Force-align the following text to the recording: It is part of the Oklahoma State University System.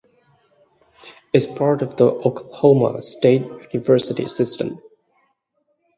It 1.31 1.37
is 1.43 1.45
part 1.45 1.83
of 1.83 1.95
the 1.95 2.05
Oklahoma 2.05 3.03
State 3.03 3.43
University 3.71 4.25
System. 4.27 4.79